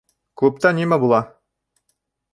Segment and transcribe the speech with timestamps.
[0.41, 1.21] Клубта нимә була?